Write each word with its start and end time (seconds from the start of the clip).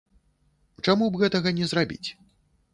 Чаму 0.85 1.05
б 1.17 1.21
гэтага 1.25 1.55
не 1.61 1.71
зрабіць? 1.75 2.03